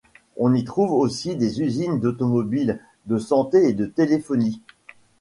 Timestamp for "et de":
3.69-3.85